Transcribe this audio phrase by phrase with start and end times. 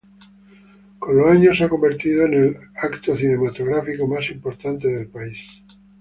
[0.97, 5.37] Con los años se ha convertido en el evento cinematográfico más importante del país.